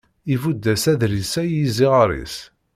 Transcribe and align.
ibudd-as 0.33 0.83
adlis-a 0.91 1.41
i 1.47 1.53
yiziɣer-is. 1.53 2.37